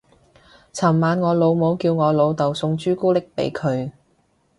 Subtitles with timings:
[0.73, 3.91] 尋晚我老母叫我老竇送朱古力俾佢